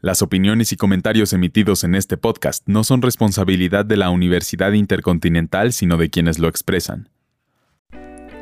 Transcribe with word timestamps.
Las 0.00 0.22
opiniones 0.22 0.70
y 0.70 0.76
comentarios 0.76 1.32
emitidos 1.32 1.82
en 1.82 1.96
este 1.96 2.16
podcast 2.16 2.62
no 2.66 2.84
son 2.84 3.02
responsabilidad 3.02 3.84
de 3.84 3.96
la 3.96 4.10
Universidad 4.10 4.70
Intercontinental, 4.70 5.72
sino 5.72 5.96
de 5.96 6.08
quienes 6.08 6.38
lo 6.38 6.46
expresan. 6.46 7.08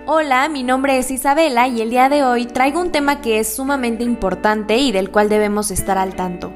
Hola, 0.05 0.51
mi 0.51 0.63
nombre 0.63 0.99
es 0.99 1.11
Isabela 1.11 1.67
y 1.67 1.81
el 1.81 1.89
día 1.89 2.11
de 2.11 2.25
hoy 2.25 2.45
traigo 2.45 2.79
un 2.79 2.93
tema 2.93 3.23
que 3.23 3.41
es 3.41 3.57
sumamente 3.57 4.05
importante 4.05 4.77
y 4.77 4.93
del 4.93 5.11
cual 5.11 5.31
debemos 5.31 5.71
estar 5.71 5.97
al 5.97 6.15
tanto, 6.15 6.53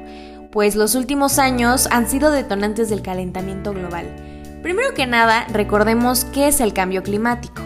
pues 0.51 0.75
los 0.75 0.93
últimos 0.93 1.39
años 1.39 1.87
han 1.89 2.07
sido 2.07 2.29
detonantes 2.29 2.87
del 2.87 3.01
calentamiento 3.01 3.73
global. 3.73 4.05
Primero 4.61 4.93
que 4.93 5.07
nada, 5.07 5.47
recordemos 5.51 6.25
qué 6.25 6.47
es 6.47 6.61
el 6.61 6.73
cambio 6.73 7.01
climático. 7.01 7.63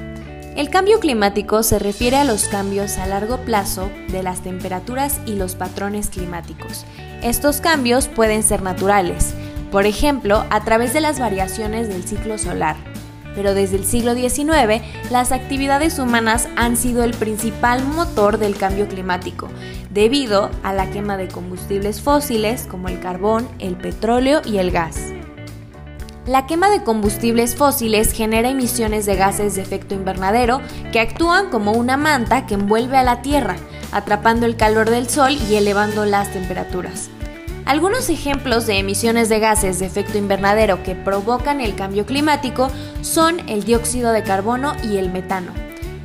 El 0.56 0.70
cambio 0.70 1.02
climático 1.02 1.64
se 1.64 1.80
refiere 1.80 2.16
a 2.16 2.24
los 2.24 2.46
cambios 2.46 2.98
a 2.98 3.06
largo 3.08 3.42
plazo 3.42 3.92
de 4.08 4.24
las 4.24 4.42
temperaturas 4.42 5.20
y 5.26 5.36
los 5.36 5.56
patrones 5.56 6.08
climáticos. 6.08 6.86
Estos 7.26 7.60
cambios 7.60 8.08
pueden 8.08 8.44
ser 8.44 8.62
naturales, 8.62 9.34
por 9.72 9.88
ejemplo, 9.88 10.46
a 10.52 10.64
través 10.64 10.94
de 10.94 11.02
las 11.02 11.20
variaciones 11.20 11.88
del 11.88 12.04
ciclo 12.04 12.38
solar. 12.38 12.76
Pero 13.34 13.56
desde 13.56 13.78
el 13.78 13.84
siglo 13.84 14.14
XIX, 14.14 14.84
las 15.10 15.32
actividades 15.32 15.98
humanas 15.98 16.48
han 16.56 16.78
sido 16.78 17.04
el 17.04 17.16
principal 17.16 17.84
motor 17.84 18.38
del 18.38 18.56
cambio 18.56 18.88
climático, 18.88 19.50
debido 19.90 20.52
a 20.62 20.72
la 20.74 20.92
quema 20.92 21.18
de 21.18 21.28
combustibles 21.28 22.00
fósiles 22.00 22.68
como 22.70 22.90
el 22.90 23.00
carbón, 23.00 23.50
el 23.58 23.76
petróleo 23.76 24.44
y 24.46 24.60
el 24.60 24.70
gas. 24.70 25.12
La 26.28 26.46
quema 26.46 26.70
de 26.70 26.84
combustibles 26.84 27.56
fósiles 27.56 28.12
genera 28.12 28.50
emisiones 28.50 29.08
de 29.08 29.16
gases 29.16 29.56
de 29.56 29.64
efecto 29.64 29.96
invernadero 29.96 30.62
que 30.92 31.00
actúan 31.00 31.50
como 31.50 31.72
una 31.72 31.98
manta 31.98 32.46
que 32.46 32.54
envuelve 32.54 32.98
a 32.98 33.04
la 33.04 33.24
Tierra, 33.24 33.56
atrapando 33.92 34.46
el 34.46 34.58
calor 34.58 34.92
del 34.92 35.10
Sol 35.10 35.36
y 35.50 35.56
elevando 35.56 36.06
las 36.06 36.32
temperaturas. 36.32 37.10
Algunos 37.66 38.10
ejemplos 38.10 38.68
de 38.68 38.78
emisiones 38.78 39.28
de 39.28 39.40
gases 39.40 39.80
de 39.80 39.88
efecto 39.88 40.20
invernadero 40.20 40.84
que 40.84 40.94
provocan 40.94 41.62
el 41.62 41.76
cambio 41.76 42.06
climático 42.06 42.70
son 43.02 43.40
el 43.50 43.64
dióxido 43.64 44.12
de 44.12 44.22
carbono 44.22 44.74
y 44.84 44.98
el 44.98 45.12
metano. 45.12 45.52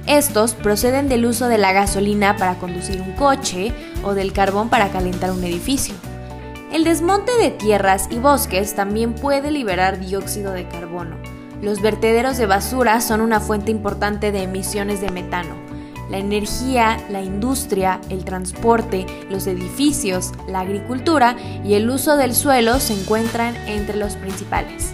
Estos 0.07 0.55
proceden 0.55 1.11
del 1.11 1.27
uso 1.27 1.49
de 1.49 1.59
la 1.59 1.73
gasolina 1.73 2.37
para 2.37 2.55
conducir 2.55 3.03
un 3.03 3.13
coche 3.13 3.75
o 4.03 4.15
del 4.15 4.33
carbón 4.33 4.71
para 4.71 4.89
calentar 4.89 5.33
un 5.33 5.45
edificio. 5.45 5.95
El 6.73 6.85
desmonte 6.85 7.33
de 7.37 7.51
tierras 7.51 8.09
y 8.11 8.17
bosques 8.17 8.75
también 8.75 9.13
puede 9.15 9.51
liberar 9.51 10.01
dióxido 10.01 10.53
de 10.53 10.67
carbono. 10.67 11.17
Los 11.61 11.83
vertederos 11.83 12.39
de 12.39 12.47
basura 12.47 13.03
son 13.03 13.21
una 13.21 13.39
fuente 13.39 13.71
importante 13.71 14.33
de 14.33 14.45
emisiones 14.45 15.03
de 15.03 15.11
metano. 15.11 15.70
La 16.11 16.19
energía, 16.19 16.99
la 17.09 17.23
industria, 17.23 18.01
el 18.11 18.25
transporte, 18.25 19.07
los 19.31 19.47
edificios, 19.47 20.33
la 20.49 20.61
agricultura 20.61 21.37
y 21.65 21.75
el 21.75 21.89
uso 21.89 22.17
del 22.17 22.35
suelo 22.35 22.81
se 22.81 23.01
encuentran 23.01 23.57
entre 23.69 23.97
los 23.97 24.17
principales. 24.17 24.93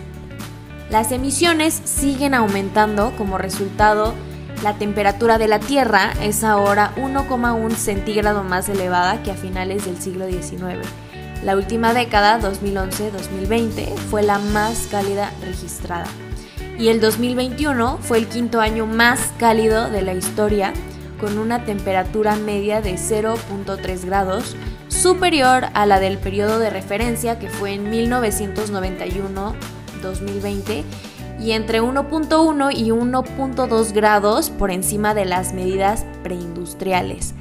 Las 0.91 1.11
emisiones 1.11 1.81
siguen 1.84 2.34
aumentando 2.34 3.12
como 3.17 3.39
resultado 3.39 4.14
la 4.62 4.75
temperatura 4.75 5.37
de 5.39 5.48
la 5.48 5.59
Tierra 5.59 6.12
es 6.22 6.44
ahora 6.44 6.92
1,1 6.97 7.70
centígrado 7.72 8.44
más 8.44 8.69
elevada 8.69 9.22
que 9.22 9.31
a 9.31 9.34
finales 9.34 9.84
del 9.84 9.98
siglo 9.98 10.27
XIX 10.27 10.87
la 11.47 11.56
última 11.56 11.94
década, 11.94 12.41
2011-2020, 12.41 13.94
fue 14.11 14.25
la 14.25 14.41
más 14.41 14.89
cálida 14.91 15.31
registrada. 15.42 16.06
Y 16.77 16.89
el 16.89 17.00
2021 17.00 17.98
fue 18.00 18.19
el 18.19 18.27
quinto 18.27 18.61
año 18.61 18.84
más 18.87 19.33
cálido 19.39 19.89
de 19.89 20.03
la 20.03 20.14
historia, 20.14 20.72
con 21.19 21.39
una 21.39 21.64
temperatura 21.64 22.36
media 22.36 22.81
de 22.81 22.95
0.3 22.95 24.05
grados, 24.05 24.56
superior 24.89 25.67
a 25.75 25.86
la 25.86 26.00
del 26.00 26.19
periodo 26.19 26.59
de 26.59 26.70
referencia 26.70 27.39
que 27.39 27.48
fue 27.48 27.75
en 27.75 27.89
1991-2020 27.91 30.84
y 31.41 31.53
entre 31.53 31.83
1.1 31.83 32.72
y 32.75 32.91
1.2 32.91 33.93
grados 33.93 34.50
por 34.50 34.71
encima 34.71 35.15
de 35.15 35.25
las 35.25 35.53
medidas 35.53 36.06
preindustriales. 36.22 37.34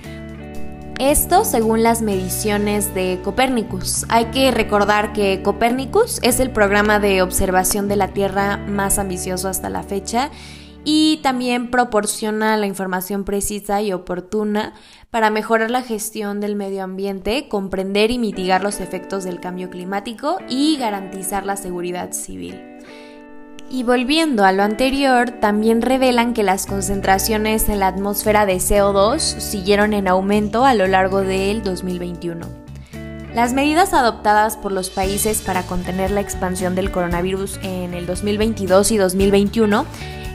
Esto 0.99 1.43
según 1.43 1.83
las 1.83 2.01
mediciones 2.01 2.95
de 2.95 3.19
Copernicus. 3.21 4.05
Hay 4.07 4.25
que 4.27 4.51
recordar 4.51 5.11
que 5.11 5.41
Copernicus 5.43 6.19
es 6.23 6.39
el 6.39 6.51
programa 6.51 6.99
de 6.99 7.21
observación 7.21 7.89
de 7.89 7.97
la 7.97 8.09
Tierra 8.09 8.57
más 8.57 8.97
ambicioso 8.97 9.49
hasta 9.49 9.69
la 9.69 9.83
fecha 9.83 10.31
y 10.85 11.17
también 11.17 11.71
proporciona 11.71 12.55
la 12.55 12.67
información 12.67 13.25
precisa 13.25 13.81
y 13.81 13.91
oportuna 13.91 14.73
para 15.09 15.29
mejorar 15.31 15.71
la 15.71 15.81
gestión 15.81 16.39
del 16.39 16.55
medio 16.55 16.83
ambiente, 16.83 17.47
comprender 17.49 18.11
y 18.11 18.19
mitigar 18.19 18.63
los 18.63 18.79
efectos 18.79 19.23
del 19.23 19.39
cambio 19.39 19.69
climático 19.69 20.37
y 20.47 20.77
garantizar 20.77 21.45
la 21.45 21.57
seguridad 21.57 22.13
civil. 22.13 22.61
Y 23.69 23.83
volviendo 23.83 24.45
a 24.45 24.51
lo 24.51 24.61
anterior, 24.61 25.31
también 25.31 25.81
revelan 25.81 26.33
que 26.33 26.43
las 26.43 26.67
concentraciones 26.67 27.67
en 27.67 27.79
la 27.79 27.87
atmósfera 27.87 28.45
de 28.45 28.57
CO2 28.57 29.19
siguieron 29.19 29.93
en 29.93 30.07
aumento 30.07 30.65
a 30.65 30.75
lo 30.75 30.85
largo 30.85 31.21
del 31.21 31.63
2021. 31.63 32.64
Las 33.35 33.51
medidas 33.51 33.93
adoptadas 33.93 34.55
por 34.55 34.71
los 34.71 34.89
países 34.89 35.41
para 35.41 35.63
contener 35.63 36.09
la 36.09 36.21
expansión 36.21 36.73
del 36.73 36.89
coronavirus 36.89 37.59
en 37.63 37.93
el 37.93 38.05
2022 38.05 38.91
y 38.91 38.97
2021 38.97 39.85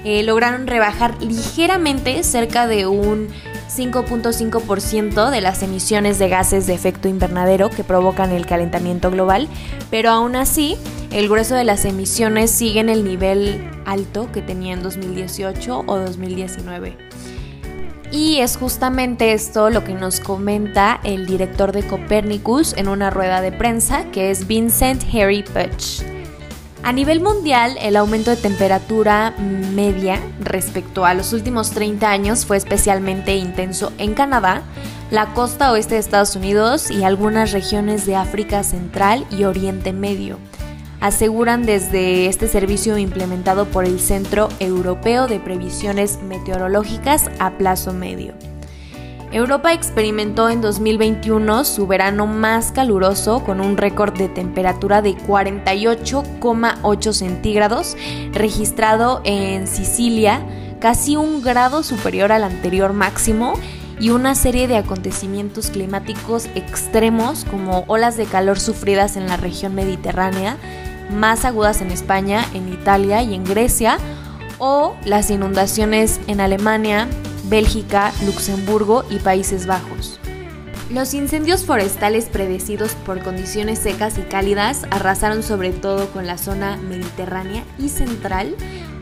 eh, 0.04 0.22
lograron 0.22 0.66
rebajar 0.66 1.16
ligeramente 1.22 2.22
cerca 2.24 2.66
de 2.66 2.86
un 2.86 3.28
5.5% 3.74 5.30
de 5.30 5.40
las 5.40 5.62
emisiones 5.62 6.18
de 6.18 6.28
gases 6.28 6.66
de 6.66 6.74
efecto 6.74 7.08
invernadero 7.08 7.70
que 7.70 7.84
provocan 7.84 8.32
el 8.32 8.44
calentamiento 8.44 9.10
global, 9.10 9.48
pero 9.90 10.10
aún 10.10 10.36
así 10.36 10.76
el 11.10 11.30
grueso 11.30 11.54
de 11.54 11.64
las 11.64 11.86
emisiones 11.86 12.50
sigue 12.50 12.80
en 12.80 12.90
el 12.90 13.02
nivel 13.02 13.66
alto 13.86 14.30
que 14.30 14.42
tenía 14.42 14.74
en 14.74 14.82
2018 14.82 15.84
o 15.86 15.98
2019. 15.98 17.09
Y 18.12 18.38
es 18.38 18.56
justamente 18.56 19.32
esto 19.32 19.70
lo 19.70 19.84
que 19.84 19.94
nos 19.94 20.18
comenta 20.18 21.00
el 21.04 21.26
director 21.26 21.70
de 21.70 21.86
Copernicus 21.86 22.74
en 22.76 22.88
una 22.88 23.10
rueda 23.10 23.40
de 23.40 23.52
prensa, 23.52 24.04
que 24.10 24.30
es 24.30 24.48
Vincent 24.48 25.04
Harry 25.14 25.44
Putsch. 25.44 26.02
A 26.82 26.92
nivel 26.92 27.20
mundial, 27.20 27.76
el 27.80 27.94
aumento 27.94 28.30
de 28.30 28.36
temperatura 28.36 29.34
media 29.38 30.18
respecto 30.40 31.04
a 31.04 31.14
los 31.14 31.32
últimos 31.32 31.70
30 31.70 32.10
años 32.10 32.46
fue 32.46 32.56
especialmente 32.56 33.36
intenso 33.36 33.92
en 33.98 34.14
Canadá, 34.14 34.62
la 35.10 35.34
costa 35.34 35.70
oeste 35.70 35.94
de 35.94 36.00
Estados 36.00 36.34
Unidos 36.36 36.90
y 36.90 37.04
algunas 37.04 37.52
regiones 37.52 38.06
de 38.06 38.16
África 38.16 38.64
Central 38.64 39.26
y 39.30 39.44
Oriente 39.44 39.92
Medio. 39.92 40.38
Aseguran 41.00 41.64
desde 41.64 42.26
este 42.26 42.46
servicio 42.46 42.98
implementado 42.98 43.64
por 43.64 43.86
el 43.86 43.98
Centro 44.00 44.50
Europeo 44.60 45.28
de 45.28 45.40
Previsiones 45.40 46.20
Meteorológicas 46.22 47.30
a 47.38 47.52
plazo 47.52 47.94
medio. 47.94 48.34
Europa 49.32 49.72
experimentó 49.72 50.50
en 50.50 50.60
2021 50.60 51.64
su 51.64 51.86
verano 51.86 52.26
más 52.26 52.72
caluroso 52.72 53.44
con 53.44 53.60
un 53.60 53.76
récord 53.78 54.12
de 54.18 54.28
temperatura 54.28 55.00
de 55.02 55.16
48,8 55.16 57.12
centígrados 57.12 57.96
registrado 58.32 59.22
en 59.24 59.68
Sicilia, 59.68 60.42
casi 60.80 61.16
un 61.16 61.42
grado 61.42 61.82
superior 61.82 62.30
al 62.32 62.44
anterior 62.44 62.92
máximo 62.92 63.54
y 64.00 64.10
una 64.10 64.34
serie 64.34 64.66
de 64.66 64.76
acontecimientos 64.76 65.70
climáticos 65.70 66.46
extremos 66.54 67.44
como 67.44 67.84
olas 67.86 68.16
de 68.16 68.24
calor 68.24 68.58
sufridas 68.58 69.16
en 69.16 69.28
la 69.28 69.36
región 69.36 69.74
mediterránea, 69.74 70.56
más 71.10 71.44
agudas 71.44 71.80
en 71.80 71.90
España, 71.90 72.44
en 72.54 72.72
Italia 72.72 73.22
y 73.22 73.34
en 73.34 73.44
Grecia, 73.44 73.98
o 74.58 74.94
las 75.04 75.30
inundaciones 75.30 76.20
en 76.26 76.40
Alemania, 76.40 77.08
Bélgica, 77.44 78.12
Luxemburgo 78.24 79.04
y 79.10 79.18
Países 79.18 79.66
Bajos. 79.66 80.20
Los 80.90 81.14
incendios 81.14 81.64
forestales 81.64 82.26
predecidos 82.26 82.94
por 83.06 83.22
condiciones 83.22 83.78
secas 83.78 84.18
y 84.18 84.22
cálidas 84.22 84.82
arrasaron 84.90 85.44
sobre 85.44 85.70
todo 85.70 86.08
con 86.10 86.26
la 86.26 86.36
zona 86.36 86.76
mediterránea 86.76 87.62
y 87.78 87.88
central, 87.90 88.56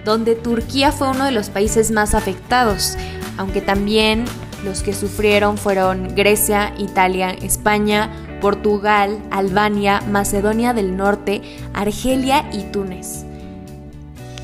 donde 0.05 0.35
Turquía 0.35 0.93
fue 0.93 1.09
uno 1.09 1.25
de 1.25 1.33
los 1.33 1.49
países 1.49 1.91
más 1.91 2.15
afectados, 2.15 2.97
aunque 3.39 3.63
también 3.63 4.27
los 4.65 4.83
que 4.83 4.93
sufrieron 4.93 5.57
fueron 5.57 6.15
Grecia, 6.15 6.75
Italia, 6.79 7.31
España, 7.31 8.11
Portugal, 8.41 9.19
Albania, 9.31 10.03
Macedonia 10.11 10.73
del 10.73 10.97
Norte, 10.97 11.43
Argelia 11.75 12.49
y 12.53 12.63
Túnez. 12.71 13.25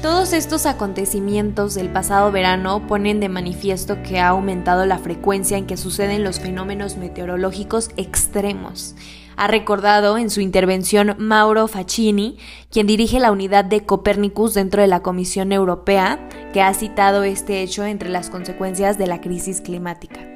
Todos 0.04 0.34
estos 0.34 0.66
acontecimientos 0.66 1.74
del 1.74 1.88
pasado 1.88 2.30
verano 2.30 2.86
ponen 2.86 3.20
de 3.20 3.30
manifiesto 3.30 4.02
que 4.02 4.20
ha 4.20 4.28
aumentado 4.28 4.84
la 4.84 4.98
frecuencia 4.98 5.56
en 5.56 5.66
que 5.66 5.78
suceden 5.78 6.22
los 6.24 6.40
fenómenos 6.40 6.98
meteorológicos 6.98 7.88
extremos. 7.96 8.94
Ha 9.36 9.46
recordado 9.46 10.18
en 10.18 10.28
su 10.28 10.42
intervención 10.42 11.16
Mauro 11.16 11.68
Facchini, 11.68 12.36
quien 12.70 12.86
dirige 12.86 13.18
la 13.18 13.32
unidad 13.32 13.64
de 13.64 13.86
Copernicus 13.86 14.52
dentro 14.52 14.82
de 14.82 14.88
la 14.88 15.00
Comisión 15.00 15.52
Europea, 15.52 16.28
que 16.52 16.60
ha 16.60 16.74
citado 16.74 17.24
este 17.24 17.62
hecho 17.62 17.84
entre 17.86 18.10
las 18.10 18.28
consecuencias 18.28 18.98
de 18.98 19.06
la 19.06 19.22
crisis 19.22 19.62
climática. 19.62 20.33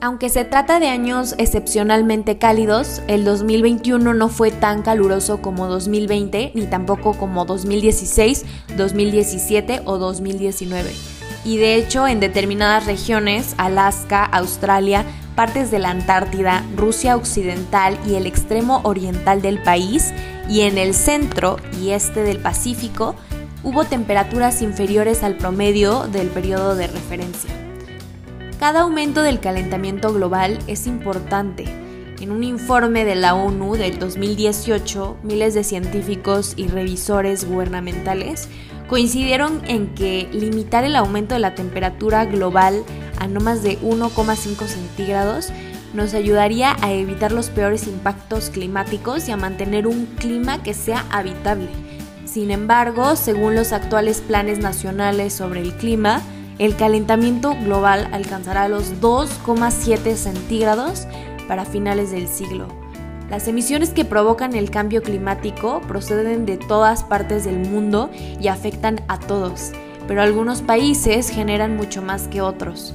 Aunque 0.00 0.28
se 0.28 0.44
trata 0.44 0.78
de 0.78 0.86
años 0.86 1.34
excepcionalmente 1.38 2.38
cálidos, 2.38 3.02
el 3.08 3.24
2021 3.24 4.14
no 4.14 4.28
fue 4.28 4.52
tan 4.52 4.82
caluroso 4.82 5.42
como 5.42 5.66
2020, 5.66 6.52
ni 6.54 6.66
tampoco 6.66 7.14
como 7.14 7.44
2016, 7.44 8.44
2017 8.76 9.82
o 9.84 9.98
2019. 9.98 10.92
Y 11.44 11.56
de 11.56 11.74
hecho, 11.74 12.06
en 12.06 12.20
determinadas 12.20 12.86
regiones, 12.86 13.54
Alaska, 13.58 14.24
Australia, 14.24 15.04
partes 15.34 15.72
de 15.72 15.80
la 15.80 15.90
Antártida, 15.90 16.64
Rusia 16.76 17.16
Occidental 17.16 17.98
y 18.06 18.14
el 18.14 18.26
extremo 18.26 18.80
oriental 18.84 19.42
del 19.42 19.60
país, 19.60 20.12
y 20.48 20.60
en 20.60 20.78
el 20.78 20.94
centro 20.94 21.56
y 21.82 21.90
este 21.90 22.22
del 22.22 22.38
Pacífico, 22.38 23.16
hubo 23.64 23.84
temperaturas 23.84 24.62
inferiores 24.62 25.24
al 25.24 25.34
promedio 25.34 26.06
del 26.06 26.28
periodo 26.28 26.76
de 26.76 26.86
referencia. 26.86 27.67
Cada 28.58 28.80
aumento 28.80 29.22
del 29.22 29.38
calentamiento 29.38 30.12
global 30.12 30.58
es 30.66 30.88
importante. 30.88 31.64
En 32.20 32.32
un 32.32 32.42
informe 32.42 33.04
de 33.04 33.14
la 33.14 33.36
ONU 33.36 33.76
del 33.76 34.00
2018, 34.00 35.18
miles 35.22 35.54
de 35.54 35.62
científicos 35.62 36.54
y 36.56 36.66
revisores 36.66 37.44
gubernamentales 37.44 38.48
coincidieron 38.88 39.62
en 39.68 39.94
que 39.94 40.28
limitar 40.32 40.82
el 40.82 40.96
aumento 40.96 41.34
de 41.34 41.40
la 41.40 41.54
temperatura 41.54 42.24
global 42.24 42.82
a 43.20 43.28
no 43.28 43.38
más 43.38 43.62
de 43.62 43.78
1,5 43.78 44.66
centígrados 44.66 45.52
nos 45.94 46.14
ayudaría 46.14 46.76
a 46.80 46.92
evitar 46.92 47.30
los 47.30 47.50
peores 47.50 47.86
impactos 47.86 48.50
climáticos 48.50 49.28
y 49.28 49.30
a 49.30 49.36
mantener 49.36 49.86
un 49.86 50.06
clima 50.06 50.64
que 50.64 50.74
sea 50.74 51.06
habitable. 51.10 51.68
Sin 52.24 52.50
embargo, 52.50 53.14
según 53.14 53.54
los 53.54 53.72
actuales 53.72 54.20
planes 54.20 54.58
nacionales 54.58 55.32
sobre 55.32 55.60
el 55.60 55.72
clima, 55.74 56.22
el 56.58 56.76
calentamiento 56.76 57.54
global 57.54 58.08
alcanzará 58.12 58.68
los 58.68 59.00
2,7 59.00 60.14
centígrados 60.14 61.06
para 61.46 61.64
finales 61.64 62.10
del 62.10 62.28
siglo. 62.28 62.68
Las 63.30 63.46
emisiones 63.46 63.90
que 63.90 64.04
provocan 64.04 64.54
el 64.54 64.70
cambio 64.70 65.02
climático 65.02 65.80
proceden 65.82 66.46
de 66.46 66.56
todas 66.56 67.04
partes 67.04 67.44
del 67.44 67.58
mundo 67.58 68.10
y 68.40 68.48
afectan 68.48 69.02
a 69.08 69.18
todos, 69.18 69.72
pero 70.06 70.22
algunos 70.22 70.62
países 70.62 71.28
generan 71.28 71.76
mucho 71.76 72.00
más 72.00 72.26
que 72.28 72.40
otros. 72.40 72.94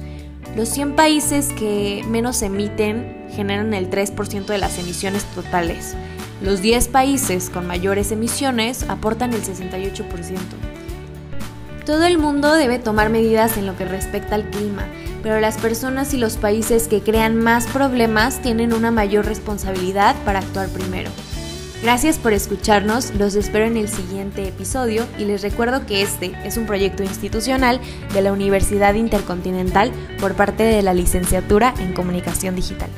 Los 0.56 0.68
100 0.68 0.96
países 0.96 1.48
que 1.52 2.04
menos 2.08 2.42
emiten 2.42 3.26
generan 3.30 3.74
el 3.74 3.90
3% 3.90 4.46
de 4.46 4.58
las 4.58 4.78
emisiones 4.78 5.24
totales. 5.24 5.96
Los 6.42 6.60
10 6.62 6.88
países 6.88 7.48
con 7.48 7.66
mayores 7.66 8.12
emisiones 8.12 8.84
aportan 8.88 9.32
el 9.32 9.42
68%. 9.42 10.04
Todo 11.86 12.06
el 12.06 12.16
mundo 12.16 12.54
debe 12.54 12.78
tomar 12.78 13.10
medidas 13.10 13.58
en 13.58 13.66
lo 13.66 13.76
que 13.76 13.84
respecta 13.84 14.36
al 14.36 14.48
clima, 14.48 14.86
pero 15.22 15.38
las 15.38 15.58
personas 15.58 16.14
y 16.14 16.16
los 16.16 16.38
países 16.38 16.88
que 16.88 17.02
crean 17.02 17.36
más 17.36 17.66
problemas 17.66 18.40
tienen 18.40 18.72
una 18.72 18.90
mayor 18.90 19.26
responsabilidad 19.26 20.16
para 20.24 20.38
actuar 20.38 20.68
primero. 20.68 21.10
Gracias 21.82 22.16
por 22.16 22.32
escucharnos, 22.32 23.14
los 23.16 23.34
espero 23.34 23.66
en 23.66 23.76
el 23.76 23.90
siguiente 23.90 24.48
episodio 24.48 25.04
y 25.18 25.26
les 25.26 25.42
recuerdo 25.42 25.84
que 25.84 26.00
este 26.00 26.32
es 26.42 26.56
un 26.56 26.64
proyecto 26.64 27.02
institucional 27.02 27.78
de 28.14 28.22
la 28.22 28.32
Universidad 28.32 28.94
Intercontinental 28.94 29.92
por 30.18 30.32
parte 30.34 30.62
de 30.62 30.80
la 30.80 30.94
Licenciatura 30.94 31.74
en 31.78 31.92
Comunicación 31.92 32.56
Digital. 32.56 32.88